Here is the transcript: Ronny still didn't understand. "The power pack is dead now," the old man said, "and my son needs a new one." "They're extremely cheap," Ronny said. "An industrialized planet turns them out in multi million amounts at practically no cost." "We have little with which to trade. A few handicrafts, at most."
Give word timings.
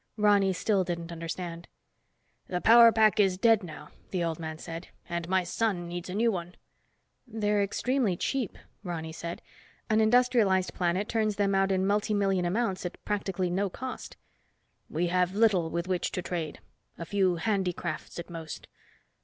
Ronny 0.17 0.51
still 0.51 0.83
didn't 0.83 1.11
understand. 1.11 1.67
"The 2.47 2.59
power 2.59 2.91
pack 2.91 3.19
is 3.19 3.37
dead 3.37 3.61
now," 3.61 3.89
the 4.09 4.23
old 4.23 4.39
man 4.39 4.57
said, 4.57 4.87
"and 5.07 5.29
my 5.29 5.43
son 5.43 5.87
needs 5.87 6.09
a 6.09 6.15
new 6.15 6.31
one." 6.31 6.55
"They're 7.27 7.61
extremely 7.61 8.17
cheap," 8.17 8.57
Ronny 8.83 9.11
said. 9.11 9.43
"An 9.91 10.01
industrialized 10.01 10.73
planet 10.73 11.07
turns 11.07 11.35
them 11.35 11.53
out 11.53 11.71
in 11.71 11.85
multi 11.85 12.15
million 12.15 12.45
amounts 12.45 12.83
at 12.83 12.97
practically 13.05 13.51
no 13.51 13.69
cost." 13.69 14.17
"We 14.89 15.05
have 15.09 15.35
little 15.35 15.69
with 15.69 15.87
which 15.87 16.11
to 16.13 16.23
trade. 16.23 16.59
A 16.97 17.05
few 17.05 17.35
handicrafts, 17.35 18.17
at 18.17 18.27
most." 18.27 18.65